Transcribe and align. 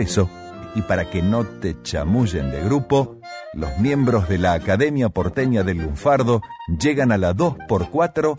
Por 0.00 0.06
eso, 0.06 0.30
y 0.74 0.80
para 0.80 1.10
que 1.10 1.20
no 1.20 1.44
te 1.44 1.82
chamullen 1.82 2.50
de 2.50 2.64
grupo, 2.64 3.18
los 3.52 3.76
miembros 3.80 4.30
de 4.30 4.38
la 4.38 4.54
Academia 4.54 5.10
Porteña 5.10 5.62
del 5.62 5.76
Lunfardo 5.76 6.40
llegan 6.80 7.12
a 7.12 7.18
la 7.18 7.34
2x4 7.34 8.38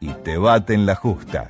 y 0.00 0.12
te 0.22 0.36
baten 0.36 0.84
la 0.84 0.96
justa. 0.96 1.48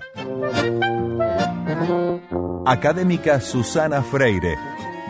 Académica 2.66 3.40
Susana 3.40 4.00
Freire, 4.04 4.54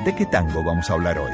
¿de 0.06 0.16
qué 0.16 0.24
tango 0.24 0.64
vamos 0.64 0.88
a 0.88 0.94
hablar 0.94 1.18
hoy? 1.18 1.32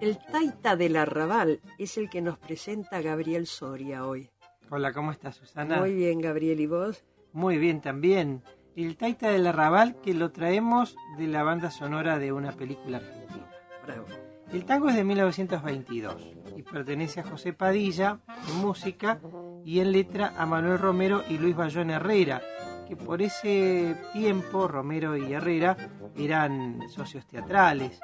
El 0.00 0.16
Taita 0.18 0.76
del 0.76 0.94
Arrabal 0.94 1.60
es 1.76 1.98
el 1.98 2.08
que 2.08 2.22
nos 2.22 2.38
presenta 2.38 3.02
Gabriel 3.02 3.48
Soria 3.48 4.06
hoy. 4.06 4.30
Hola, 4.70 4.92
¿cómo 4.92 5.10
estás, 5.10 5.34
Susana? 5.34 5.80
Muy 5.80 5.92
bien, 5.92 6.20
Gabriel, 6.20 6.60
¿y 6.60 6.66
vos? 6.68 7.02
Muy 7.32 7.58
bien 7.58 7.80
también. 7.80 8.44
El 8.76 8.96
Taita 8.96 9.28
del 9.28 9.46
Arrabal 9.46 9.94
que 10.02 10.14
lo 10.14 10.32
traemos 10.32 10.96
de 11.16 11.28
la 11.28 11.44
banda 11.44 11.70
sonora 11.70 12.18
de 12.18 12.32
una 12.32 12.50
película 12.50 12.96
argentina. 12.96 13.46
Bravo. 13.86 14.06
El 14.52 14.64
tango 14.64 14.88
es 14.88 14.96
de 14.96 15.04
1922 15.04 16.32
y 16.56 16.62
pertenece 16.62 17.20
a 17.20 17.24
José 17.24 17.52
Padilla 17.52 18.18
en 18.48 18.56
música 18.56 19.20
y 19.64 19.78
en 19.78 19.92
letra 19.92 20.32
a 20.36 20.44
Manuel 20.44 20.80
Romero 20.80 21.22
y 21.28 21.38
Luis 21.38 21.54
Bayón 21.54 21.90
Herrera, 21.90 22.42
que 22.88 22.96
por 22.96 23.22
ese 23.22 23.96
tiempo 24.12 24.66
Romero 24.66 25.16
y 25.16 25.32
Herrera 25.32 25.76
eran 26.16 26.80
socios 26.88 27.26
teatrales, 27.28 28.00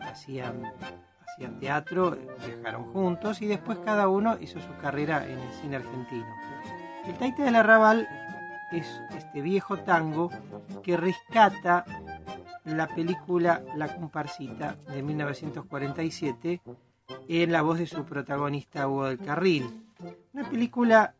hacían, 0.00 0.64
hacían 1.28 1.60
teatro, 1.60 2.18
viajaron 2.44 2.92
juntos 2.92 3.40
y 3.40 3.46
después 3.46 3.78
cada 3.84 4.08
uno 4.08 4.36
hizo 4.40 4.58
su 4.60 4.76
carrera 4.82 5.24
en 5.24 5.38
el 5.38 5.52
cine 5.52 5.76
argentino. 5.76 6.26
El 7.06 7.14
Taita 7.14 7.44
del 7.44 7.54
Arrabal 7.54 8.06
es 8.72 8.86
este 9.16 9.40
viejo 9.40 9.78
tango 9.78 10.30
que 10.82 10.96
rescata 10.96 11.84
la 12.64 12.86
película 12.86 13.62
La 13.76 13.94
comparsita 13.94 14.76
de 14.92 15.02
1947 15.02 16.60
en 17.28 17.52
la 17.52 17.62
voz 17.62 17.78
de 17.78 17.86
su 17.86 18.04
protagonista 18.04 18.88
Hugo 18.88 19.06
del 19.06 19.18
Carril. 19.18 19.84
Una 20.32 20.48
película 20.48 21.14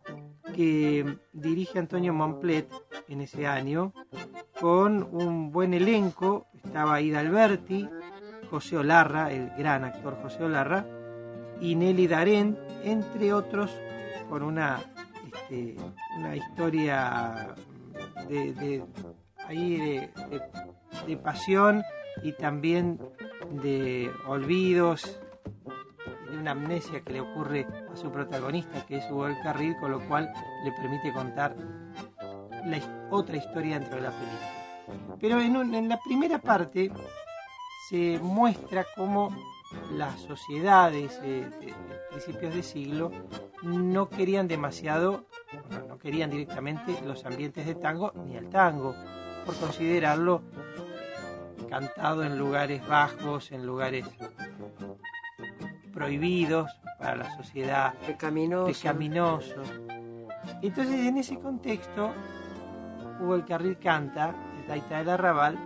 que 0.54 1.18
dirige 1.32 1.78
Antonio 1.78 2.12
Montplet 2.12 2.70
en 3.08 3.20
ese 3.20 3.46
año 3.46 3.92
con 4.60 5.08
un 5.12 5.50
buen 5.50 5.74
elenco. 5.74 6.46
Estaba 6.64 7.00
Ida 7.00 7.20
Alberti, 7.20 7.88
José 8.50 8.76
Olarra, 8.76 9.32
el 9.32 9.50
gran 9.56 9.84
actor 9.84 10.18
José 10.22 10.44
Olarra, 10.44 10.84
y 11.60 11.74
Nelly 11.74 12.06
Darén, 12.06 12.58
entre 12.82 13.32
otros, 13.32 13.70
con 14.28 14.42
una, 14.42 14.80
este, 15.32 15.76
una 16.18 16.36
historia 16.36 17.54
de, 18.28 18.84
ahí 19.46 20.08
de, 21.06 21.16
pasión 21.16 21.82
y 22.22 22.32
también 22.32 22.98
de 23.62 24.10
olvidos, 24.26 25.20
de 26.30 26.38
una 26.38 26.50
amnesia 26.52 27.00
que 27.00 27.14
le 27.14 27.20
ocurre 27.20 27.66
a 27.90 27.96
su 27.96 28.10
protagonista, 28.10 28.84
que 28.86 28.98
es 28.98 29.10
Hugo 29.10 29.28
Carril, 29.42 29.76
con 29.80 29.92
lo 29.92 30.00
cual 30.08 30.30
le 30.64 30.72
permite 30.72 31.12
contar 31.12 31.56
la 32.64 33.08
otra 33.10 33.36
historia 33.36 33.78
dentro 33.78 33.96
de 33.96 34.02
la 34.02 34.10
película. 34.10 35.16
Pero 35.20 35.40
en, 35.40 35.88
la 35.88 36.00
primera 36.00 36.38
parte 36.38 36.90
se 37.88 38.18
muestra 38.20 38.86
cómo 38.96 39.34
las 39.92 40.20
sociedades 40.20 41.18
eh, 41.22 41.48
de, 41.60 41.74
principios 42.10 42.54
de 42.54 42.62
siglo 42.62 43.10
no 43.62 44.08
querían 44.08 44.48
demasiado, 44.48 45.26
no, 45.70 45.86
no 45.86 45.98
querían 45.98 46.30
directamente 46.30 47.00
los 47.04 47.24
ambientes 47.24 47.66
de 47.66 47.74
tango 47.74 48.12
ni 48.24 48.36
el 48.36 48.48
tango, 48.48 48.94
por 49.44 49.56
considerarlo 49.56 50.42
cantado 51.68 52.22
en 52.22 52.38
lugares 52.38 52.86
bajos, 52.86 53.52
en 53.52 53.66
lugares 53.66 54.06
prohibidos 55.92 56.70
para 56.98 57.16
la 57.16 57.36
sociedad, 57.36 57.94
pecaminoso. 58.06 58.66
pecaminoso. 58.66 59.62
Entonces, 60.62 61.06
en 61.06 61.18
ese 61.18 61.38
contexto, 61.38 62.12
Hugo 63.20 63.34
el 63.34 63.44
Carril 63.44 63.78
canta 63.78 64.34
el 64.58 64.66
Taita 64.66 64.98
del 64.98 65.10
Arrabal 65.10 65.58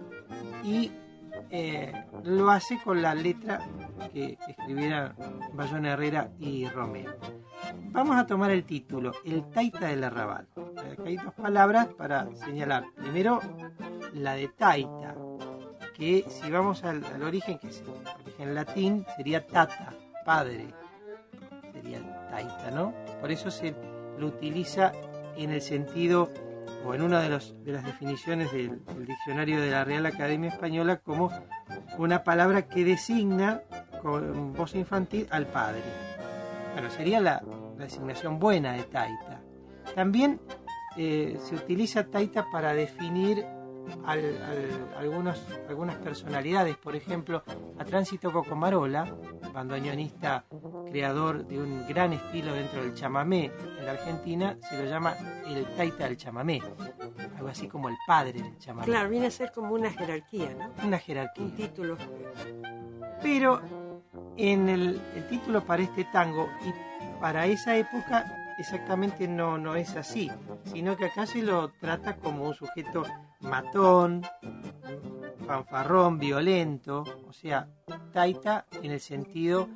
y 0.64 0.90
eh, 1.50 1.92
lo 2.24 2.50
hace 2.50 2.80
con 2.82 3.02
la 3.02 3.14
letra 3.14 3.60
que 4.12 4.38
escribieran 4.48 5.14
Bayón 5.52 5.86
Herrera 5.86 6.30
y 6.38 6.66
Romero. 6.68 7.12
Vamos 7.90 8.16
a 8.16 8.26
tomar 8.26 8.50
el 8.50 8.64
título, 8.64 9.12
El 9.24 9.48
Taita 9.50 9.88
del 9.88 10.04
Arrabal. 10.04 10.46
Acá 10.56 11.02
hay 11.04 11.16
dos 11.16 11.34
palabras 11.34 11.88
para 11.88 12.26
señalar. 12.36 12.84
Primero, 12.96 13.40
la 14.14 14.34
de 14.34 14.48
Taita, 14.48 15.14
que 15.94 16.24
si 16.28 16.50
vamos 16.50 16.84
al, 16.84 17.04
origen, 17.22 17.58
que 17.58 17.68
es 17.68 17.80
el 17.80 17.88
origen 18.24 18.54
latín, 18.54 19.06
sería 19.16 19.46
tata, 19.46 19.92
padre. 20.24 20.68
Sería 21.72 22.28
taita, 22.30 22.70
¿no? 22.70 22.94
Por 23.20 23.30
eso 23.30 23.50
se 23.50 23.74
lo 24.18 24.26
utiliza 24.26 24.92
en 25.36 25.50
el 25.50 25.62
sentido, 25.62 26.30
o 26.84 26.94
en 26.94 27.02
una 27.02 27.20
de, 27.20 27.28
los, 27.28 27.54
de 27.64 27.72
las 27.72 27.84
definiciones 27.84 28.52
del, 28.52 28.80
diccionario 29.06 29.60
de 29.60 29.70
la 29.70 29.84
Real 29.84 30.06
Academia 30.06 30.50
Española, 30.50 30.96
como 30.98 31.30
una 31.98 32.24
palabra 32.24 32.62
que 32.62 32.84
designa 32.84 33.62
con 34.00 34.52
voz 34.52 34.74
infantil 34.74 35.26
al 35.30 35.46
padre. 35.46 35.82
Bueno, 36.72 36.90
sería 36.90 37.20
la, 37.20 37.42
designación 37.76 38.38
buena 38.38 38.72
de 38.74 38.84
taita. 38.84 39.42
También 39.94 40.40
eh, 40.96 41.36
se 41.40 41.54
utiliza 41.54 42.06
taita 42.06 42.48
para 42.50 42.74
definir 42.74 43.44
al, 44.04 44.20
al, 44.20 44.88
algunos, 44.98 45.42
algunas 45.68 45.96
personalidades, 45.96 46.76
por 46.76 46.94
ejemplo, 46.94 47.42
a 47.78 47.84
Tránsito 47.84 48.32
Cocomarola, 48.32 49.12
bandoneonista 49.52 50.44
creador 50.90 51.46
de 51.46 51.60
un 51.60 51.86
gran 51.88 52.12
estilo 52.12 52.54
dentro 52.54 52.82
del 52.82 52.94
chamamé 52.94 53.50
en 53.78 53.86
la 53.86 53.92
Argentina, 53.92 54.56
se 54.68 54.82
lo 54.82 54.88
llama 54.88 55.14
el 55.46 55.64
taita 55.74 56.04
del 56.04 56.16
chamamé, 56.16 56.60
algo 57.36 57.48
así 57.48 57.66
como 57.66 57.88
el 57.88 57.96
padre 58.06 58.42
del 58.42 58.58
chamamé. 58.58 58.86
Claro, 58.86 59.08
viene 59.08 59.26
a 59.26 59.30
ser 59.30 59.52
como 59.52 59.74
una 59.74 59.90
jerarquía, 59.90 60.54
¿no? 60.54 60.86
Una 60.86 60.98
jerarquía. 60.98 61.44
Un 61.44 61.56
título. 61.56 61.96
Pero 63.22 63.60
en 64.36 64.68
el, 64.68 65.00
título 65.28 65.64
para 65.64 65.82
este 65.82 66.04
tango 66.04 66.48
y 66.64 67.20
para 67.20 67.46
esa 67.46 67.76
época 67.76 68.54
exactamente 68.58 69.28
no, 69.28 69.58
no 69.58 69.74
es 69.74 69.96
así, 69.96 70.30
sino 70.64 70.96
que 70.96 71.06
acá 71.06 71.26
se 71.26 71.42
lo 71.42 71.70
trata 71.80 72.16
como 72.16 72.46
un 72.48 72.54
sujeto 72.54 73.04
matón, 73.40 74.22
fanfarrón, 75.46 76.18
violento, 76.18 77.04
o 77.28 77.32
sea, 77.32 77.68
taita 78.12 78.66
en 78.82 78.92
el 78.92 79.00
sentido 79.00 79.68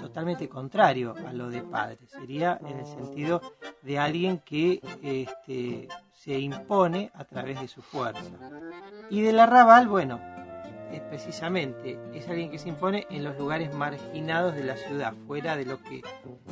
totalmente 0.00 0.48
contrario 0.48 1.14
a 1.26 1.32
lo 1.32 1.48
de 1.50 1.62
padre, 1.62 1.98
sería 2.06 2.58
en 2.64 2.78
el 2.78 2.86
sentido 2.86 3.40
de 3.82 3.98
alguien 3.98 4.38
que 4.38 4.80
este, 5.02 5.88
se 6.12 6.38
impone 6.38 7.10
a 7.14 7.24
través 7.24 7.60
de 7.60 7.68
su 7.68 7.82
fuerza. 7.82 8.32
Y 9.10 9.22
del 9.22 9.38
arrabal, 9.38 9.88
bueno, 9.88 10.20
es 10.96 11.02
precisamente 11.02 11.98
es 12.14 12.28
alguien 12.28 12.50
que 12.50 12.58
se 12.58 12.68
impone 12.68 13.06
en 13.10 13.22
los 13.22 13.36
lugares 13.36 13.74
marginados 13.74 14.54
de 14.54 14.64
la 14.64 14.76
ciudad, 14.76 15.14
fuera 15.26 15.56
de 15.56 15.66
lo 15.66 15.82
que, 15.82 16.02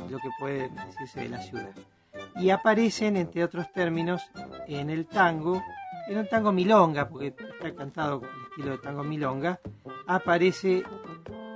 lo 0.09 0.17
que 0.17 0.29
puede 0.39 0.69
decirse 0.69 1.21
de 1.21 1.29
la 1.29 1.41
ciudad. 1.41 1.71
Y 2.35 2.49
aparecen, 2.51 3.17
entre 3.17 3.43
otros 3.43 3.71
términos, 3.73 4.21
en 4.67 4.89
el 4.89 5.07
tango, 5.07 5.61
en 6.07 6.17
un 6.19 6.27
tango 6.27 6.51
milonga, 6.51 7.09
porque 7.09 7.27
está 7.27 7.73
cantado 7.73 8.21
con 8.21 8.29
el 8.29 8.45
estilo 8.49 8.71
de 8.71 8.77
tango 8.77 9.03
milonga, 9.03 9.59
aparece 10.07 10.83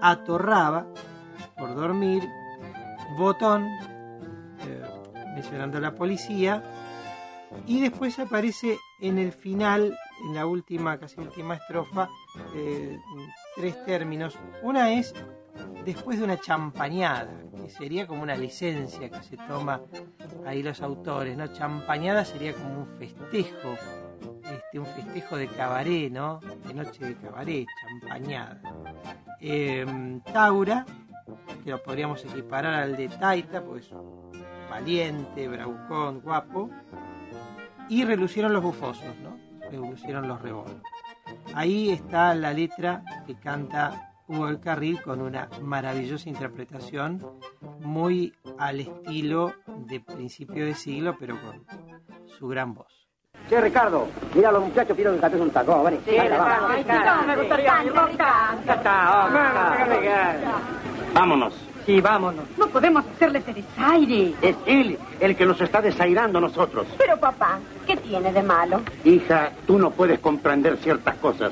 Atorraba, 0.01 0.87
por 1.57 1.75
dormir, 1.75 2.23
Botón, 3.17 3.65
eh, 3.65 4.81
mencionando 5.35 5.77
a 5.77 5.81
la 5.81 5.93
policía, 5.93 6.63
y 7.67 7.81
después 7.81 8.17
aparece 8.19 8.77
en 8.99 9.19
el 9.19 9.31
final, 9.31 9.97
en 10.23 10.35
la 10.35 10.45
última, 10.45 10.99
casi 10.99 11.19
última 11.19 11.55
estrofa, 11.55 12.09
eh, 12.55 12.99
tres 13.55 13.83
términos. 13.85 14.37
Una 14.61 14.93
es 14.93 15.13
después 15.85 16.19
de 16.19 16.25
una 16.25 16.39
champañada, 16.39 17.31
que 17.55 17.69
sería 17.69 18.07
como 18.07 18.23
una 18.23 18.35
licencia 18.35 19.09
que 19.09 19.23
se 19.23 19.37
toma 19.37 19.81
ahí 20.45 20.63
los 20.63 20.81
autores, 20.81 21.37
¿no? 21.37 21.47
Champañada 21.47 22.25
sería 22.25 22.53
como 22.53 22.81
un 22.81 22.87
festejo, 22.97 23.75
este, 24.43 24.79
un 24.79 24.85
festejo 24.85 25.37
de 25.37 25.47
cabaret, 25.47 26.11
¿no? 26.11 26.39
de 26.67 26.73
noche 26.73 27.05
de 27.05 27.15
cabaret, 27.15 27.67
champañada. 27.81 28.61
Em, 29.39 30.21
Taura, 30.21 30.85
que 31.63 31.71
lo 31.71 31.81
podríamos 31.81 32.23
equiparar 32.25 32.73
al 32.75 32.97
de 32.97 33.07
Taita, 33.07 33.63
pues 33.63 33.91
valiente, 34.69 35.47
bravucón, 35.47 36.21
guapo. 36.21 36.69
Y 37.89 38.05
relucieron 38.05 38.53
los 38.53 38.61
bufosos, 38.61 39.15
¿no? 39.23 39.38
Relucieron 39.71 40.27
los 40.27 40.41
rebolos. 40.41 40.81
Ahí 41.53 41.91
está 41.91 42.33
la 42.35 42.53
letra 42.53 43.03
que 43.25 43.35
canta 43.35 44.13
Hugo 44.27 44.47
del 44.47 44.59
Carril 44.59 45.01
con 45.01 45.21
una 45.21 45.49
maravillosa 45.61 46.29
interpretación, 46.29 47.25
muy 47.79 48.33
al 48.57 48.79
estilo 48.81 49.53
de 49.87 49.99
principio 49.99 50.65
de 50.65 50.75
siglo, 50.75 51.15
pero 51.19 51.35
con 51.41 51.65
su 52.37 52.47
gran 52.47 52.73
voz. 52.73 53.09
Che, 53.47 53.59
Ricardo, 53.59 54.07
mira 54.35 54.49
a 54.49 54.51
los 54.51 54.63
muchachos 54.63 54.91
pidieron 54.91 55.15
que 55.15 55.21
cantes 55.21 55.41
un 55.41 55.49
taco, 55.49 55.83
vení. 55.83 55.97
Sí, 56.05 56.11
Ricardo, 56.11 56.67
Ricardo. 56.67 57.27
Me 57.27 57.35
gustaría. 57.37 57.73
Vámonos. 61.13 61.68
Sí, 61.89 62.01
vámonos. 62.01 62.45
No 62.55 62.67
podemos 62.67 63.03
hacerle 63.03 63.39
ese 63.39 63.51
desaire. 63.51 64.35
Es 64.43 64.55
él 64.67 64.95
el 65.19 65.35
que 65.35 65.43
nos 65.43 65.59
está 65.59 65.81
desairando 65.81 66.37
a 66.37 66.41
nosotros. 66.41 66.85
Pero 66.99 67.17
papá, 67.17 67.57
¿qué 67.87 67.97
tiene 67.97 68.31
de 68.31 68.43
malo? 68.43 68.81
Hija, 69.03 69.53
tú 69.65 69.79
no 69.79 69.89
puedes 69.89 70.19
comprender 70.19 70.77
ciertas 70.77 71.15
cosas. 71.15 71.51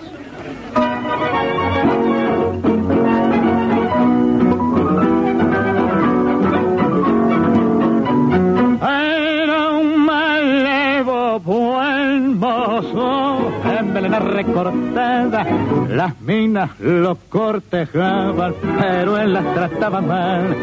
Las 14.98 16.20
minas 16.22 16.72
lo 16.80 17.16
cortejaban, 17.30 18.56
pero 18.80 19.18
él 19.18 19.34
las 19.34 19.54
trataba 19.54 20.02
mal. 20.02 20.56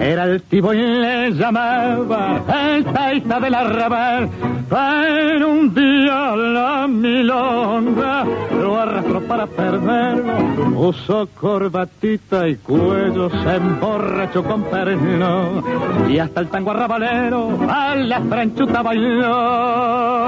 Era 0.00 0.24
el 0.24 0.42
tibo 0.42 0.74
y 0.74 0.82
le 0.82 1.30
llamaba 1.32 2.42
el 2.52 2.84
taita 2.84 3.38
del 3.38 3.54
arrabal, 3.54 4.28
pero 4.68 5.48
un 5.50 5.72
día 5.72 6.34
la 6.34 6.88
milonga 6.88 8.24
lo 8.60 8.80
arrastró 8.80 9.20
para 9.22 9.46
perderlo, 9.46 10.34
usó 10.76 11.28
corbatita 11.40 12.48
y 12.48 12.56
cuello, 12.56 13.30
se 13.30 13.54
emborrachó 13.54 14.42
con 14.42 14.64
perno, 14.64 15.62
y 16.08 16.18
hasta 16.18 16.40
el 16.40 16.48
tango 16.48 16.72
arrabalero 16.72 17.56
a 17.68 17.94
la 17.94 18.20
franchuta 18.20 18.82
bailó. 18.82 20.24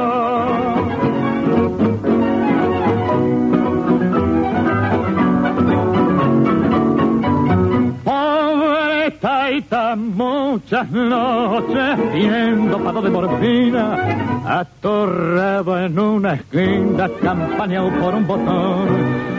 Muchas 10.16 10.90
noches 10.90 12.12
viendo 12.14 12.78
pado 12.78 13.02
de 13.02 13.10
morfina, 13.10 13.96
atorrado 14.46 15.78
en 15.78 15.98
una 15.98 16.34
esquina, 16.34 17.08
campañado 17.22 17.90
por 18.00 18.14
un 18.14 18.26
botón. 18.26 19.36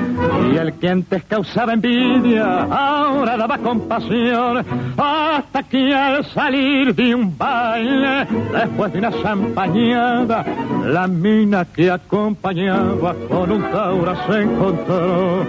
Y 0.51 0.57
el 0.57 0.73
que 0.73 0.89
antes 0.89 1.23
causaba 1.25 1.73
envidia, 1.73 2.63
ahora 2.63 3.37
daba 3.37 3.57
compasión, 3.57 4.63
hasta 4.97 5.63
que 5.63 5.93
al 5.93 6.25
salir 6.25 6.93
de 6.93 7.15
un 7.15 7.35
baile, 7.37 8.27
después 8.51 8.93
de 8.93 8.99
una 8.99 9.11
champañada, 9.11 10.45
la 10.85 11.07
mina 11.07 11.65
que 11.65 11.89
acompañaba 11.89 13.15
con 13.29 13.51
un 13.51 13.61
taura 13.71 14.15
se 14.27 14.41
encontró. 14.41 15.45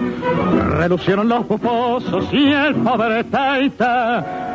Relucieron 0.77 1.29
los 1.29 1.45
puposos 1.45 2.25
y 2.31 2.51
el 2.51 2.75
pobre 2.75 3.23
Taita 3.25 4.48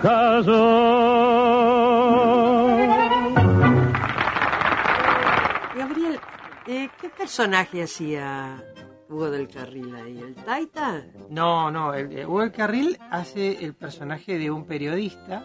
cayó. 0.00 0.56
Gabriel, 5.76 6.20
eh, 6.66 6.88
¿qué 7.00 7.08
personaje 7.10 7.82
hacía 7.82 8.62
Hugo 9.08 9.30
del 9.30 9.48
Carril 9.48 9.94
ahí? 9.94 10.18
¿El 10.18 10.34
Taita? 10.34 11.04
No, 11.30 11.70
no, 11.70 11.94
el, 11.94 12.12
el 12.12 12.26
Hugo 12.26 12.40
del 12.40 12.52
Carril 12.52 12.98
hace 13.10 13.64
el 13.64 13.74
personaje 13.74 14.38
de 14.38 14.50
un 14.50 14.64
periodista 14.64 15.42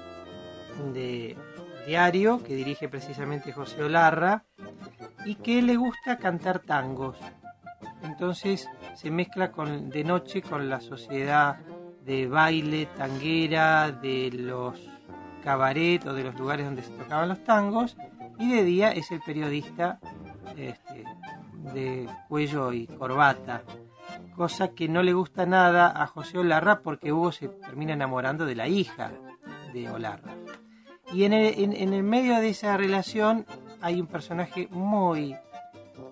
de 0.94 1.38
diario 1.86 2.42
que 2.44 2.56
dirige 2.56 2.90
precisamente 2.90 3.52
José 3.52 3.84
Olarra 3.84 4.46
y 5.26 5.36
que 5.36 5.62
le 5.62 5.76
gusta 5.76 6.18
cantar 6.18 6.60
tangos. 6.60 7.18
Entonces 8.04 8.70
se 8.96 9.12
mezcla 9.12 9.52
con, 9.52 9.90
de 9.90 10.04
noche 10.04 10.42
con 10.42 10.70
la 10.70 10.80
sociedad 10.80 11.58
de 12.06 12.28
baile, 12.28 12.88
tanguera, 12.98 13.92
de 13.92 14.30
los 14.34 14.80
cabaret 15.44 16.06
o 16.06 16.14
de 16.14 16.24
los 16.24 16.36
lugares 16.40 16.66
donde 16.66 16.82
se 16.84 16.92
tocaban 16.92 17.30
los 17.30 17.44
tangos 17.44 17.98
y 18.40 18.54
de 18.54 18.64
día 18.64 18.92
es 18.92 19.12
el 19.12 19.20
periodista 19.22 20.00
este, 20.58 21.04
de 21.74 22.08
cuello 22.30 22.72
y 22.74 22.88
corbata, 22.88 23.62
cosa 24.36 24.70
que 24.70 24.88
no 24.88 25.04
le 25.04 25.14
gusta 25.14 25.46
nada 25.46 25.92
a 26.02 26.08
José 26.08 26.38
Olarra 26.40 26.80
porque 26.82 27.12
Hugo 27.12 27.32
se 27.32 27.48
termina 27.50 27.94
enamorando 27.94 28.46
de 28.46 28.56
la 28.56 28.68
hija 28.68 29.12
de 29.74 29.90
Olarra. 29.90 30.34
Y 31.14 31.26
en 31.26 31.34
el, 31.34 31.54
en- 31.62 31.74
en 31.76 31.94
el 31.94 32.04
medio 32.04 32.40
de 32.40 32.50
esa 32.50 32.76
relación 32.78 33.46
hay 33.82 34.00
un 34.00 34.08
personaje 34.08 34.68
muy, 34.72 35.36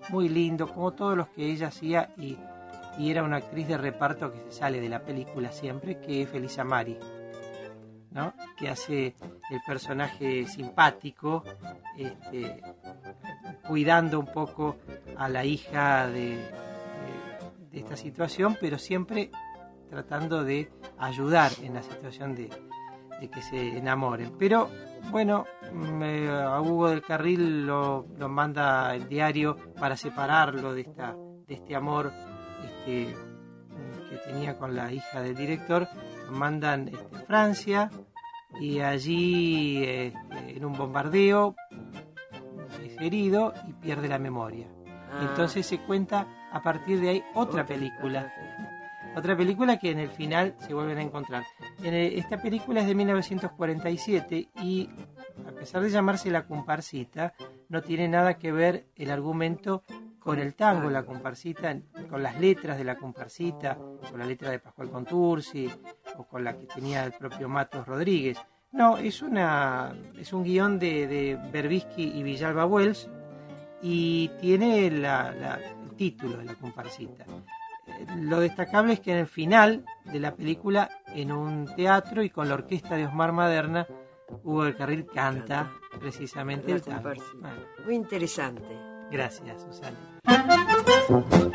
muy 0.10 0.30
lindo, 0.30 0.68
como 0.68 0.92
todos 0.92 1.18
los 1.18 1.28
que 1.30 1.46
ella 1.52 1.68
hacía, 1.68 2.10
y, 2.18 2.38
y 3.02 3.10
era 3.10 3.24
una 3.24 3.38
actriz 3.38 3.68
de 3.68 3.78
reparto 3.80 4.32
que 4.32 4.40
se 4.42 4.52
sale 4.52 4.80
de 4.80 4.88
la 4.88 5.00
película 5.04 5.52
siempre, 5.52 6.00
que 6.00 6.22
es 6.22 6.30
Felisa 6.30 6.64
Mari, 6.64 7.00
¿no? 8.12 8.34
que 8.56 8.70
hace 8.70 9.16
el 9.50 9.60
personaje 9.66 10.46
simpático, 10.46 11.44
este, 11.98 12.62
cuidando 13.68 14.20
un 14.20 14.28
poco 14.28 14.78
a 15.18 15.28
la 15.30 15.44
hija 15.44 16.08
de, 16.08 16.38
esta 17.72 17.96
situación, 17.96 18.56
pero 18.62 18.78
siempre 18.78 19.32
tratando 19.90 20.44
de 20.44 20.70
ayudar 21.00 21.52
en 21.64 21.74
la 21.74 21.82
situación 21.82 22.36
de, 22.36 22.50
de 23.20 23.30
que 23.32 23.42
se 23.42 23.78
enamoren. 23.80 24.34
Pero 24.38 24.70
bueno, 25.10 25.46
me- 25.74 26.30
a 26.30 26.62
Hugo 26.62 26.90
del 26.90 27.02
Carril 27.02 27.66
lo, 27.66 28.06
lo 28.16 28.30
manda 28.30 28.94
el 28.94 29.08
diario 29.08 29.58
para 29.80 29.98
separarlo 29.98 30.74
de, 30.74 30.82
esta, 30.82 31.16
de 31.48 31.54
este 31.56 31.76
amor 31.76 32.12
este, 32.86 33.16
que 34.10 34.18
tenía 34.26 34.58
con 34.58 34.76
la 34.76 34.92
hija 34.92 35.22
del 35.22 35.36
director. 35.36 35.88
Lo 36.26 36.32
mandan 36.34 36.88
este, 36.90 37.16
a 37.16 37.20
Francia 37.20 37.92
y 38.60 38.80
allí 38.80 39.84
este, 39.84 40.58
en 40.58 40.66
un 40.66 40.74
bombardeo 40.74 41.56
es 42.84 42.98
herido 43.00 43.54
y 43.68 43.74
pierde 43.74 44.08
la 44.08 44.20
memoria. 44.20 44.68
Ah. 45.12 45.28
Entonces 45.30 45.66
se 45.66 45.80
cuenta 45.80 46.28
a 46.52 46.62
partir 46.62 47.00
de 47.00 47.10
ahí 47.10 47.24
otra 47.34 47.66
película. 47.66 48.32
Otra 49.16 49.36
película 49.36 49.78
que 49.78 49.92
en 49.92 50.00
el 50.00 50.10
final 50.10 50.56
se 50.60 50.74
vuelven 50.74 50.98
a 50.98 51.02
encontrar. 51.02 51.44
En 51.84 51.94
el- 51.94 52.18
esta 52.18 52.42
película 52.42 52.80
es 52.82 52.88
de 52.88 52.96
1947 52.96 54.48
y 54.62 54.90
a 55.46 55.52
pesar 55.52 55.82
de 55.82 55.90
llamarse 55.90 56.32
La 56.32 56.46
comparsita, 56.46 57.34
no 57.68 57.82
tiene 57.82 58.08
nada 58.08 58.36
que 58.38 58.54
ver 58.54 58.86
el 58.96 59.12
argumento 59.12 59.84
con 60.20 60.40
el 60.40 60.54
tango, 60.56 60.90
la 60.90 61.04
comparsita, 61.04 61.76
con 62.12 62.22
las 62.22 62.40
letras 62.40 62.78
de 62.78 62.84
la 62.84 62.96
comparsita, 62.96 63.76
con 63.76 64.20
la 64.20 64.26
letra 64.26 64.52
de 64.52 64.60
Pascual 64.60 64.92
Contursi 64.92 65.72
o 66.18 66.24
con 66.26 66.44
la 66.44 66.58
que 66.58 66.66
tenía 66.66 67.06
el 67.06 67.14
propio 67.14 67.48
Matos 67.50 67.88
Rodríguez. 67.88 68.38
No, 68.74 68.98
es, 68.98 69.22
una, 69.22 69.94
es 70.18 70.32
un 70.34 70.44
guion 70.44 70.78
de, 70.78 71.08
de 71.08 71.40
Berbisky 71.52 72.04
y 72.16 72.22
Villalba 72.24 72.66
Wells 72.66 73.10
y 73.82 74.30
tiene 74.40 74.92
la- 74.92 75.32
la- 75.32 75.56
el 75.60 75.96
título 75.96 76.38
de 76.38 76.46
la 76.46 76.56
comparsita. 76.56 77.26
Eh, 77.88 78.06
Lo 78.18 78.40
destacable 78.40 78.94
es 78.94 79.00
que 79.00 79.12
en 79.14 79.18
el 79.20 79.28
final 79.28 79.84
de 80.06 80.20
la 80.20 80.36
película, 80.36 80.90
en 81.08 81.32
un 81.32 81.66
teatro 81.76 82.22
y 82.24 82.30
con 82.30 82.48
la 82.48 82.56
orquesta 82.56 82.96
de 82.96 83.06
Osmar 83.06 83.32
Maderna, 83.32 83.88
Hugo 84.44 84.64
del 84.66 84.76
Carril 84.76 85.06
canta 85.06 85.72
precisamente 86.00 86.70
La 86.70 86.76
el 86.76 86.82
tango. 86.82 86.96
comparsita. 87.04 87.38
Bueno, 87.40 87.56
Muy 87.86 87.96
interesante. 87.96 88.91
Gracias, 89.12 89.62
Susana. 89.62 89.98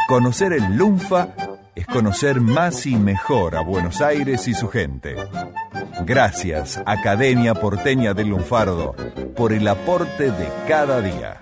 Conocer 0.08 0.52
el 0.52 0.76
Lunfa 0.76 1.28
es 1.74 1.86
conocer 1.86 2.40
más 2.40 2.86
y 2.86 2.96
mejor 2.96 3.56
a 3.56 3.60
Buenos 3.60 4.00
Aires 4.00 4.46
y 4.48 4.54
su 4.54 4.68
gente. 4.68 5.16
Gracias, 6.04 6.80
Academia 6.86 7.54
Porteña 7.54 8.14
del 8.14 8.28
Lunfardo, 8.28 8.94
por 9.34 9.52
el 9.52 9.66
aporte 9.66 10.30
de 10.30 10.48
cada 10.68 11.00
día. 11.00 11.40